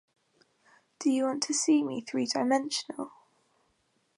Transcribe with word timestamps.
Do 0.97 1.11
you 1.11 1.25
want 1.25 1.43
to 1.43 1.53
see 1.53 1.83
me 1.83 2.01
three 2.01 2.25
dimensional? 2.25 3.11